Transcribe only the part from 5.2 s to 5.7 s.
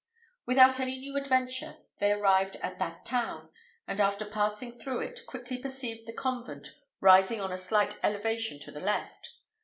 quickly